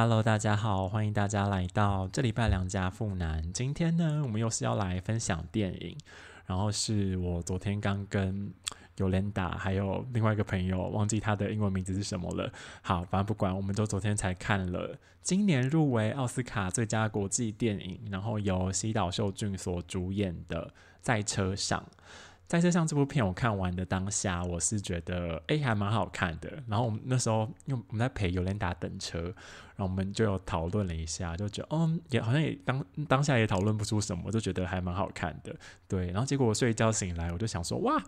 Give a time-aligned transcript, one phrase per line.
[0.00, 3.52] Hello，大家好，欢迎大家来到这礼拜两家富男。
[3.52, 5.98] 今天呢，我们又是要来分享电影，
[6.46, 8.54] 然后是我昨天刚跟
[8.98, 12.48] 尤莲达还有另外一个朋友，忘记他的英文名字是什么了。
[12.80, 20.64] 好，反正不管，我们就昨天才看了今年入围奥斯卡最佳国际电影，然后由西岛秀俊所主演的
[21.02, 21.80] 《在车上》。
[22.48, 26.50] 在车上这部片我看完的当下，我是觉得哎还蛮好看的。
[26.66, 35.54] 然后我们那时候因为我们在陪尤莲达等车，然后我们就有讨论了一下，就觉得嗯也好像也当当下也讨论不出什么，就觉得还蛮好看的。
[35.86, 38.02] 对，然后结果我睡一觉醒来，我就想说哇，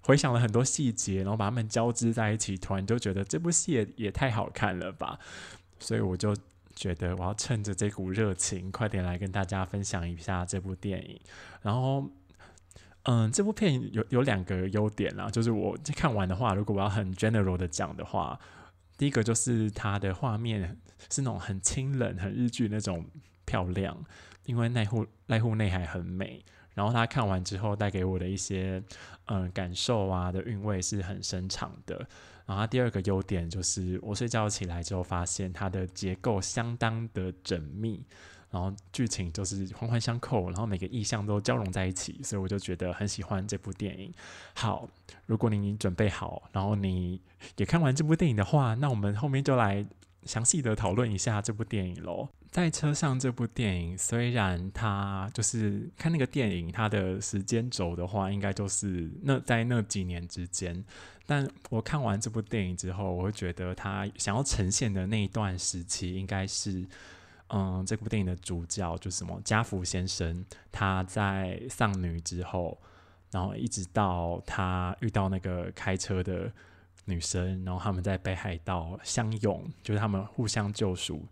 [0.00, 5.18] 回想了很多细节，然后把它们交织在一起，突然就觉得这部戏也也太好看了吧。
[5.78, 6.34] 所以我就
[6.74, 11.20] 觉得我要趁着这股热情，快点来跟大家分享一下这部电影，
[11.60, 12.08] 然后。
[13.04, 18.38] 嗯，这部片有有两个优点啦，就是我看完的话，如果我要很 general 的讲的话，
[18.96, 20.78] 第一个就是它的画面
[21.10, 23.04] 是那种很清冷、很日剧那种
[23.44, 24.04] 漂亮，
[24.44, 26.44] 因为奈户奈户内海很美。
[26.74, 28.82] 然后他看完之后带给我的一些
[29.26, 32.08] 嗯感受啊的韵味是很深长的。
[32.46, 38.02] 然后第二个优点就是我睡觉起来之后发现它的结构相当的缜密。
[38.52, 44.12] 然后剧情就是环环相扣，然后每个意象都交融在一起，所以我就觉得很喜欢这部电影。
[44.54, 44.86] 好，
[45.24, 47.18] 如果你准备好，然后你
[47.56, 49.86] 也看完这部电影的话，那我们后面就来
[50.24, 52.28] 详细的讨论一下这部电影喽。
[52.50, 60.84] 在车上这部电影，虽然它就是看那个电影，它的时间轴的话，应该就是那在那几年之间，
[61.24, 66.84] 但我看完这部电影之后，我会觉得它想要呈现的那一段时期，应该是。
[67.54, 72.80] 嗯，这部电影的主角就是什么家福先生，他在丧女之后，
[73.30, 76.50] 然后一直到他遇到那个开车的
[77.04, 81.28] 女生，然后他们在北海道相拥，就是他们互相救赎，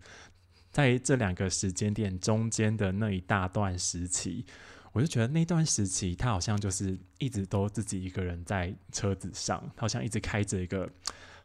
[0.71, 4.45] 在这两个时间点中间的那一大段时期，
[4.91, 10.87] 我就觉得那段时期他好像就是一直都自己一个人在车子上，好像一直开着一个。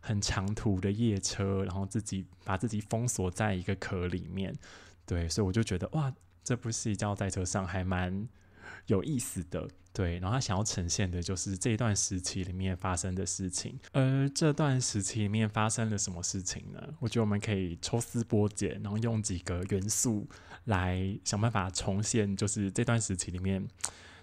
[0.07, 4.55] 很长途的夜车，然后自己把自己封锁在一个壳里面，
[5.05, 8.29] 对，所以我就觉得哇，这部戏叫在车上还蛮
[8.87, 10.21] 有意思的，对。
[10.21, 16.81] 然后他想要呈现的就是这一段时期里面发生的事情，而这段时期里面发生了什么事情呢？
[17.01, 20.29] 我觉得我们可以抽丝剥茧，然后用几个元素
[20.67, 23.67] 来想办法重现，就是这段时期里面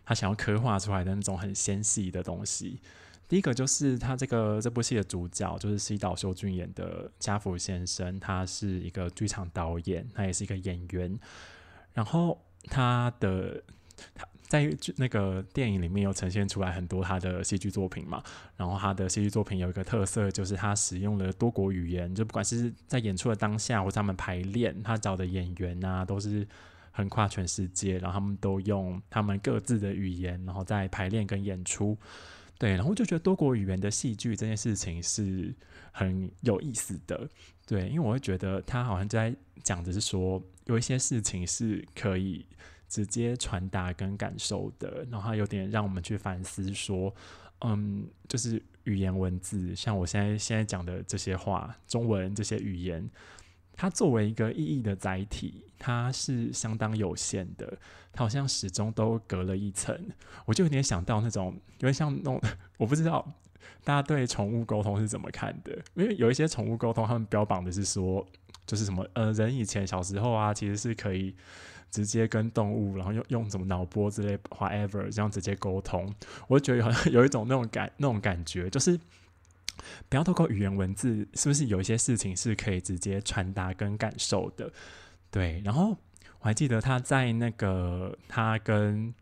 [0.05, 2.79] 他想要刻画出来的那种很纤细的东西。
[3.33, 11.19] 第一个就是他这个这部戏的主角，就是西岛秀俊演的家福先生，他是一个剧场导演，他也是一个演员。
[11.93, 13.59] 然后他的
[14.13, 18.21] 他在那个电影里面有呈现出来很多他的戏剧作品嘛。
[18.55, 26.47] 然后他的戏剧作品有一个特色，就是他使用了多国语言，就不管是在演出的当下或者他们排练，他找的演员啊都是
[26.91, 31.97] 横跨全世界，然后他们都用他们各自的语言，然后在排练跟演出。
[32.57, 35.53] 对，然后就觉得多国语言的戏剧这件事情是
[35.91, 37.29] 很有意思的。
[37.65, 42.45] 对，因为我会觉得他好像在讲的是说，有一些事情是可以
[42.87, 45.05] 直接传达跟感受的。
[45.09, 47.13] 然后他有点让我们去反思说，
[47.61, 53.09] 嗯，就是语言文字，像我现在现在讲的这些话，中文这些语言。
[53.75, 57.77] 它作为一个意义的载体，它是相当有限的。
[58.11, 59.97] 它好像始终都隔了一层。
[60.45, 62.39] 我就有点想到那种，有点像那种，
[62.77, 63.27] 我不知道
[63.83, 65.75] 大家对宠物沟通是怎么看的。
[65.95, 68.25] 因为有一些宠物沟通，他们标榜的是说，
[68.67, 71.35] 就是什么呃，人以前小时候啊，其实是可以
[71.89, 76.13] 直接跟动物，然后用用什么脑波之类，whatever 这样直接沟通。
[76.47, 78.99] 我觉得好像 有一种那种感那种感觉，就是。
[80.09, 84.71] 不要透过语言文字，是不是有一些事情是可以直接传达跟感受的？
[85.31, 85.97] 对，然后
[86.39, 89.13] 我还记得他在那个他跟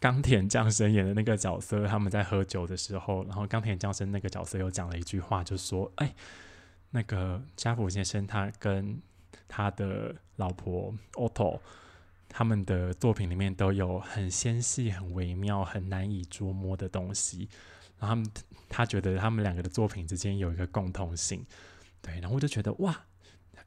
[0.00, 6.14] 冈田将生演的那个角色，他们在喝酒的时候，然后冈田将生那个角色又讲了一句话，就说：“哎，
[6.90, 9.00] 那个家福先生他跟
[9.48, 11.58] 他的老婆 Otto
[12.28, 17.48] 他们的作品里面都有很纤细、很微妙、很难以捉摸的东西。”
[17.98, 18.30] 然后他们
[18.68, 21.44] 他觉得他们两个的作品之间有一个共通性，
[22.02, 23.04] 对，然后我就觉得哇，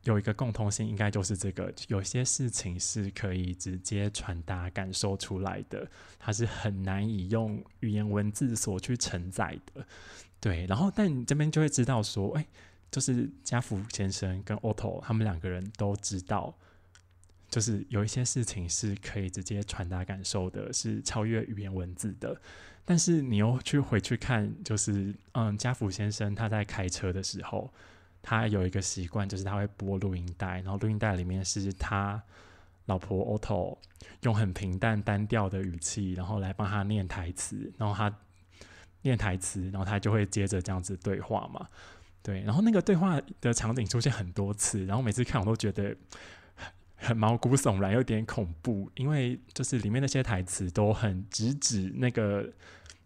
[0.04, 5.90] 有一个共通性应该就是这个，有些事情是可以直接传达感受出来的，
[6.20, 9.86] 它是很难以用语言文字所去承载的，
[10.40, 12.46] 对，然后但你这边就会知道说，哎，
[12.90, 16.56] 就是家福先生跟 Otto 他们两个人都知道，
[17.50, 22.42] 就是有一些事情是可以直接传达感受的，是超越语言文字的。
[22.84, 27.72] 但是你又去回去看，就是嗯，家福先生他在开车的时候，
[28.22, 32.22] 他有一个习惯，就是他会播录音带，然后录音带里面是他
[32.86, 33.78] 老婆 Otto
[34.22, 38.14] 用很平淡单调的语气，然后来帮他念台词，然后他
[39.04, 41.68] 念台词，然后他就会接着这样子对话嘛。
[42.24, 45.96] 对，然后那个对话的场景出现很多次，然后每次看我都觉得
[47.02, 52.48] 很毛骨悚然，有点恐怖，因为就是里面那些台词都很直指那个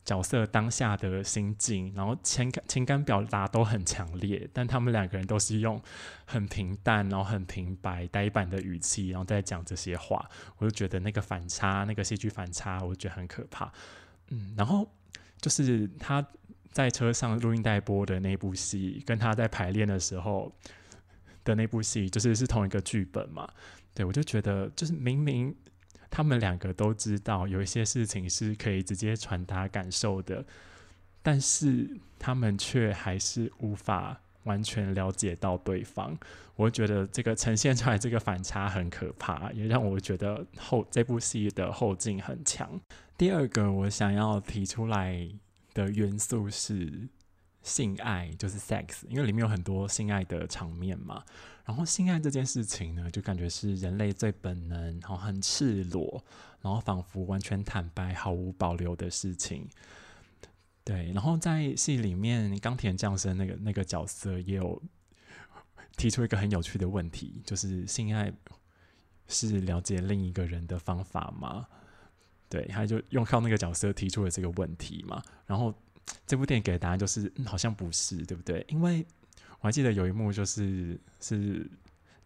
[0.03, 5.81] 角色当下的心境，然后情感情感表达都很强烈，但他们两个人都是用
[6.25, 13.71] 很平淡，然后很平白、呆板的语气，然后在讲这些话，我就觉得那个反差，那个戏剧反差，我觉得很可怕。
[14.29, 14.87] 嗯，然后
[15.41, 16.25] 就是他。
[16.75, 20.53] 在车上录音带播的那部戏，跟他在排练的时候
[21.45, 23.49] 的那部戏，就是是同一个剧本嘛？
[23.95, 25.55] 对我就觉得，就是明明
[26.11, 30.45] 他们两个都知道有一些事情是可以直接传达感受的，
[31.23, 31.89] 但是
[32.19, 36.15] 他们却还是无法完全了解到对方。
[36.55, 42.79] 我觉得这个呈现出来这个反差很可怕，也让我觉得后这部戏的后劲很强。
[43.17, 45.27] 第二个，我想要提出来。
[45.75, 46.89] 的元素是
[47.65, 51.23] 性爱，就是 sex，因为里面有很多性爱的场面嘛。
[51.65, 56.23] 然后性爱这件事情呢，就感觉是人类最本能，然后很赤裸，
[56.61, 59.67] 然后仿佛完全坦白、毫无保留的事情。
[60.83, 64.79] 对，然后在戏里面，冈田将生那个那个角色也有
[65.97, 68.31] 提出一个很有趣的问题，就是性爱
[69.27, 71.65] 是了解另一个人的方法吗？
[72.47, 75.73] 对，他就用靠那个角色提出了这个问题嘛，然后
[76.25, 78.65] 这部电影给的答案就是嗯好像不是，对不对？
[78.69, 79.05] 因为
[79.59, 81.69] 我还记得有一幕就是是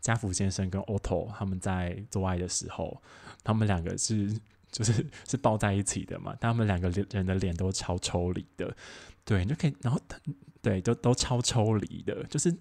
[0.01, 3.01] 家福先生跟 Otto 他们在做爱的时候，
[3.43, 4.33] 他们两个是
[4.71, 8.75] 就是 是抱在一起的嘛，但他们两个人的脸都超抽离的，
[9.25, 9.99] 对，你就可以，然后
[10.61, 12.55] 对，都都超抽离的，就是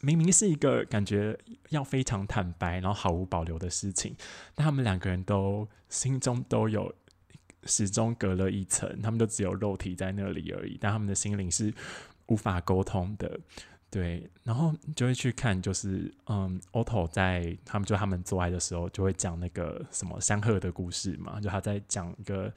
[0.00, 1.38] 明明是一个感觉
[1.70, 4.16] 要非常坦白，然后毫无保留的事情，
[4.54, 6.94] 但他们两个人都心中都有。
[7.64, 11.72] 始终隔了一层，他们都只有肉体在那里而已，但他们的心灵是
[12.26, 13.38] 无法沟通的。
[13.90, 22.52] 对，然后就会去看，就是嗯，Otto 在他们就他们做爱的时候，就会讲那个什么香鹤的故事嘛，就他在讲一个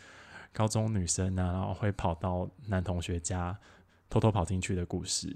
[0.52, 3.58] 高中女生啊，然后会跑到男同学家
[4.10, 5.36] 偷偷跑进去的故事。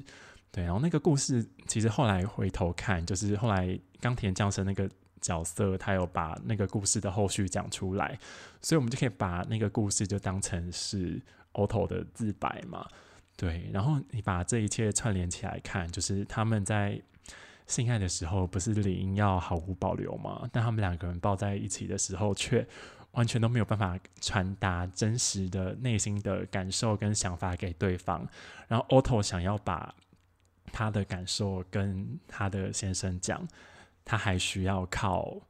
[0.52, 4.90] 对，然后那个故事其实后来回头看，就是后来冈田降生那个。
[5.28, 8.18] 角色他有把那个故事的后续讲出来，
[8.62, 11.22] 所以我们就可以把那个故事就当成是
[11.52, 12.88] Otto 的自白嘛，
[13.36, 13.70] 对。
[13.74, 17.02] 然后你把这一切串联起来看，就是他们在
[17.66, 20.48] 性爱的时候不是理应要毫无保留吗？
[20.54, 22.66] 但他们两个人抱在一起的时候，却
[23.12, 28.26] 完全都没有办法传达真实的内心的感受跟想法给对方。
[28.70, 29.94] 然后 Otto 想要把
[30.72, 33.46] 他的感受跟他的先生讲。
[34.08, 35.42] 他还需要靠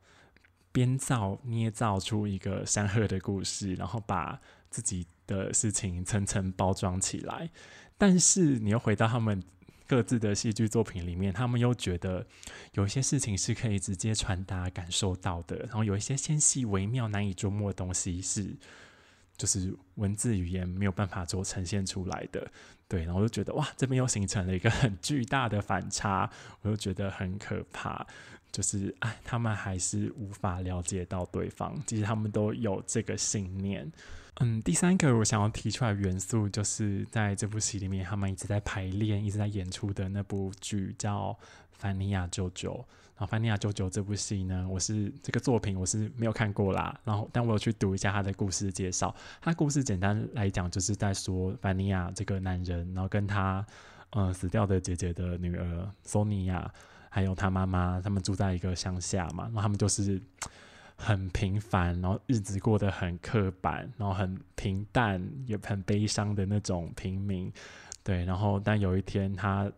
[0.72, 7.52] 编造、捏造出一个山鹤的故事，然后把自己的事情层层包装起来。
[8.00, 9.44] 但是你又回到他们
[9.86, 12.26] 各自的戏剧作品里面，他们又觉得
[12.74, 18.56] 有一些事情是可以直接传达、感受到的，然后有一些纤细、微妙、难以捉摸的东西是，
[19.38, 22.50] 就是文字语言没有办法做呈现出来的。
[22.88, 26.30] 对，然后我就觉得哇，这边又形成了一个很巨大的反差，
[26.64, 28.06] 我就觉得很可怕。
[28.50, 31.78] 就是哎，他们还是无法了解到对方。
[31.86, 33.92] 其实他们都有这个信念。
[34.40, 41.34] 嗯，第三个我想要提出来元素，就是在这部戏里面，他们一直在排练、一直在演出的那部剧叫
[41.78, 42.74] 《凡尼亚舅舅》。
[42.76, 47.00] 然后《凡尼亚舅舅》这部戏呢，我是这个作品我是没有看过啦。
[47.04, 49.16] 然后，但我有去读一下他的故事介绍。
[49.42, 53.66] 他故事简单来讲，就是在说凡尼亚这个男人，然后跟他
[54.12, 56.72] 嗯死掉的姐姐的女儿索尼娅。
[57.10, 60.22] 还有他妈妈，他们住在一个乡下嘛，然后他们就是
[60.96, 67.52] 很平凡，然后日子过得很刻板，然后很平淡，也很悲伤的那种平民。
[68.04, 69.72] 对，然后但有一天，他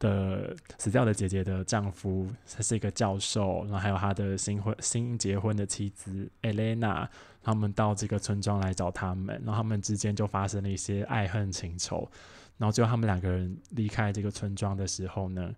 [0.00, 7.06] 的死掉的姐姐的丈夫，他是一个教授，然后还有他的新婚新结婚的妻子 Elena，
[7.40, 12.10] 他们到这个村庄来找他们，然后他们之间就发生了一些爱恨情仇，
[12.58, 15.54] 然后最后他们两个人离开这个村庄的时候呢。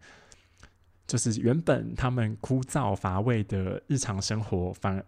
[1.05, 5.05] 就是原本他们枯燥乏味的日常生活，反而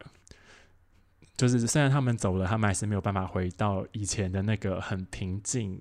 [1.37, 5.81] 就是虽然他们走了，他们还是没有办法回到以前的那个很平静、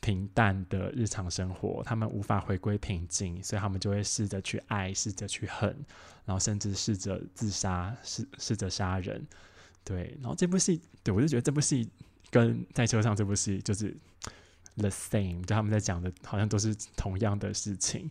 [0.00, 1.82] 平淡的日常生活。
[1.84, 5.68] 他们无法回归平静，所以他们就会试着去爱，试着去恨，
[6.24, 9.26] 然后甚至试着自杀，试试着杀人。
[9.84, 11.88] 对，然后这部戏，对我就觉得这部戏
[12.30, 13.96] 跟在车上这部戏就是。
[14.76, 18.10] the same，就他们在讲的好像都是同样的事情。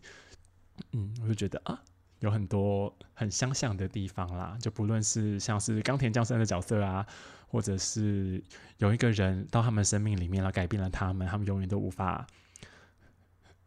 [0.91, 1.81] 嗯，我就觉得啊，
[2.19, 4.57] 有很多很相像的地方啦。
[4.61, 7.05] 就不论是像是冈田将生的角色啊，
[7.47, 8.43] 或者是
[8.77, 12.25] 有一个人到他们生命里面来，改变了他们，他们永远都无法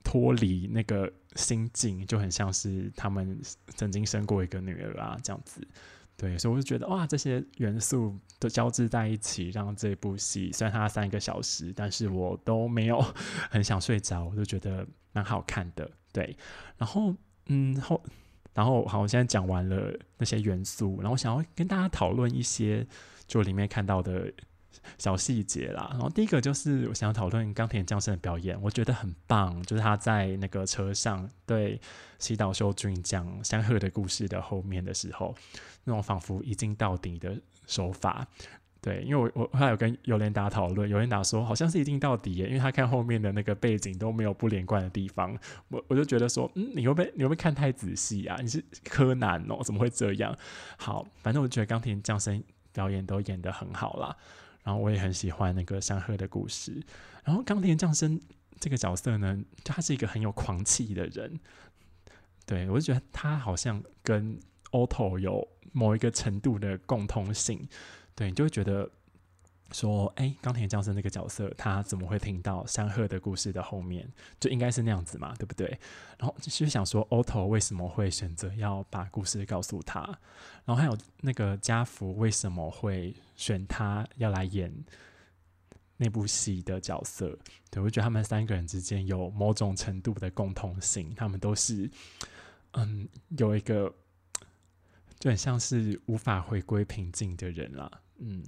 [0.04, 5.66] 脱离那个心境，就很像是他们曾经生过一个女儿啊，这样子。
[6.14, 13.00] 对，所以我就觉得哇，这些元素都交织在一起，让这部戏虽然它三个小时，但是我都没有
[13.50, 15.90] 很想睡着，我就觉得蛮好看的。
[16.12, 16.36] 对，
[16.76, 17.12] 然后
[17.46, 18.00] 嗯后，
[18.54, 22.86] 然后好，我现在讲完了那些元素，然后想要跟大家讨论一些
[23.26, 24.32] 就里面看到的
[24.98, 25.88] 小细节啦。
[25.92, 31.80] 然后第一个就是我想要讨论钢铁将生的表演，我觉得很棒，就是他在那个车上对
[32.18, 35.34] 西岛秀俊讲山鹤的故事的后面的时候。
[35.84, 38.24] 那种仿佛一镜到底的手法，
[38.84, 48.36] 对，因为我我后来有跟尤莲达讨论，尤莲达说好像是一定到底耶，因为他看后面的那个背景都没有不连贯的地方，我我就觉得说，嗯，你会不会你会不会看太仔细啊？
[48.42, 50.36] 你是柯南哦，怎么会这样？
[50.76, 54.16] 好，反正我觉得冈田将生表演都演得很好啦，
[54.64, 56.82] 然后我也很喜欢那个山鹤的故事，
[57.22, 58.20] 然后冈田将生
[58.58, 61.38] 这个角色呢，他是一个很有狂气的人，
[62.44, 64.40] 对我就觉得他好像跟
[64.72, 65.46] Otto 有。
[65.74, 67.66] 某一个程度的共通性，
[68.14, 68.88] 对你就会觉得
[69.72, 74.06] 说，哎，冈田将生那个角色，他怎么会听到山鹤的故事的后面，
[74.38, 75.66] 就应该是那样子嘛，对不对？
[76.18, 80.02] 然后就想说，Otto 为什么会选择要把故事告诉他？
[80.66, 84.70] 然后还有那个家福为什么会选他要来演
[85.96, 87.38] 那部戏的角色？
[87.70, 91.90] 对我觉得他们三个人之间有某种程度的共通性，他们都是
[92.72, 93.90] 嗯有一个。
[95.22, 97.88] 就很像是无法回归平静的人啦，
[98.18, 98.42] 嗯，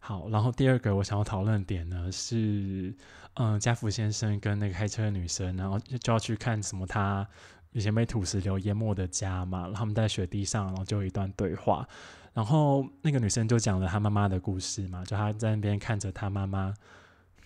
[0.00, 2.94] 好，然后第二个我想要讨论点呢是，
[3.36, 7.26] 嗯，家福先生跟那个开车的女生，然后就要去看什么他
[7.72, 11.88] 以前被土石流淹没的家嘛，然后他们在雪地上，然后就有一段对话，
[12.34, 16.74] 然后那个女生就讲了她妈妈的故事嘛，就她在那边看着她妈妈，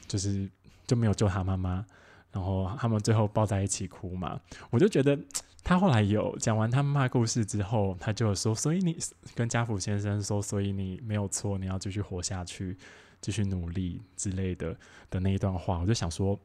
[0.09, 0.51] 就是
[0.85, 1.87] 就没有救她妈妈，
[2.33, 4.41] 然后他们最后抱在一起哭嘛，
[4.71, 5.17] 我就觉得。
[5.65, 8.99] 他后来有讲完他妈妈故事之后，他就说：“所以你
[9.35, 12.77] 跟家福先生说，所以你没有错，你要继续活下去，
[13.23, 14.77] 继续努力之类的
[15.09, 16.39] 的那一段话。”我就想说，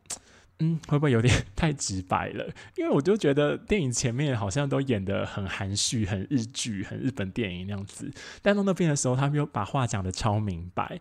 [0.59, 2.49] 嗯，会不会有点太直白了？
[2.77, 8.09] 因为我就觉得电影前面好像都演的很含蓄、很日剧、很日本电影那样子，
[8.41, 10.97] 但到那边的时候，他们又把话讲的超明白。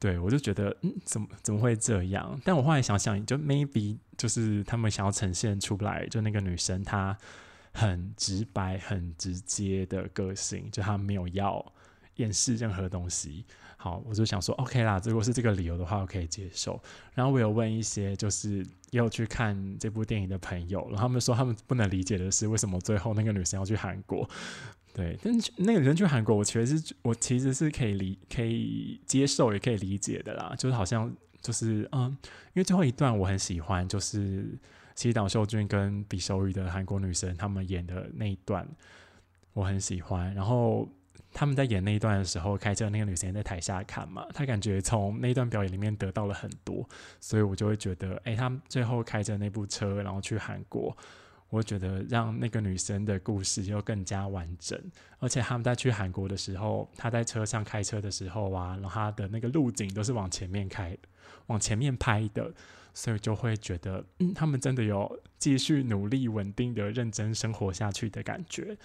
[0.00, 2.38] 对我就觉得，嗯，怎么怎么会这样？
[2.44, 7.16] 但我后来想想，就 maybe 就是他们想要呈现出来，就那个女生她。
[7.74, 11.72] 很直白、很直接的个性，就他没有要
[12.16, 13.44] 掩饰任何东西。
[13.76, 16.80] 好，我就想说，OK 啦，如果是这个理由的话，我可以接受。
[17.14, 18.58] 然后我有问一些就是
[18.90, 24.26] 也有去看这部电影的朋友，然后他们说他们不能理解的是，为什么最后那个女生要去韩国？
[24.94, 30.54] 对，但那个女生去韩国，我其实是我其实是可以理、可以接受、也可以理解的啦。
[30.56, 31.12] 就是好像
[31.42, 32.16] 就是嗯，
[32.54, 34.56] 因为最后一段我很喜欢，就是。
[34.94, 38.66] 西岛秀俊跟比手语的韩国女生，他们演的那一段
[39.52, 40.32] 我很喜欢。
[40.34, 40.88] 然后
[41.32, 46.88] 他们在演那一段的时候，开车那个女生在台下看嘛，她感觉从那段表演里面得到了很多，
[47.20, 50.96] 所以我就会觉得，哎，他们最后开着那部车，然后去韩国，
[51.48, 54.80] 我觉得让那个女生的故事又更加完整。
[55.18, 60.96] 而且他们在去韩国的时候，她在车上开车的时候啊，然后她的那个路景都是往前面开，
[61.48, 62.54] 往前面拍的。
[62.94, 68.78] 所以就会觉得，嗯，他们真的有继续努力、稳定的认真生活下去的感觉，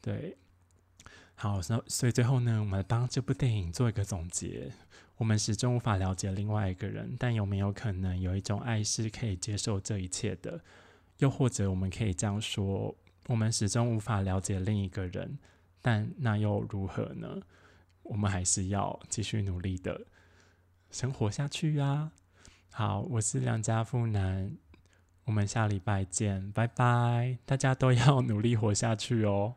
[0.00, 0.38] 对。
[1.34, 4.72] 好，那所以最后呢，我们帮这部电影做一个总结。
[5.18, 10.60] 我们始终无法了解另外一个人，但有没有可能有一种爱是可以接受这一切的？
[11.18, 12.94] 又或者我们可以这样说：
[13.26, 15.38] 我们始终无法了解另一个人，
[15.82, 17.40] 但那又如何呢？
[18.02, 20.06] 我们还是要继续努力的
[20.90, 22.12] 生活下去啊！
[22.78, 24.54] 好，我是良家富男，
[25.24, 27.38] 我们下礼拜见，拜拜！
[27.46, 29.56] 大家都要努力活下去哦。